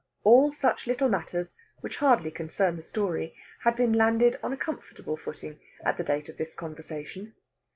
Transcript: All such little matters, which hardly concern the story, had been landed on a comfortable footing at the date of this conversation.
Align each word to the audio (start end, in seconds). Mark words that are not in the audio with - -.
All 0.23 0.51
such 0.51 0.87
little 0.87 1.09
matters, 1.09 1.53
which 1.81 1.97
hardly 1.97 2.31
concern 2.31 2.75
the 2.75 2.81
story, 2.81 3.35
had 3.59 3.75
been 3.75 3.93
landed 3.93 4.39
on 4.41 4.51
a 4.51 4.57
comfortable 4.57 5.15
footing 5.15 5.59
at 5.85 5.97
the 5.97 6.03
date 6.03 6.27
of 6.27 6.37
this 6.37 6.55
conversation. 6.55 7.35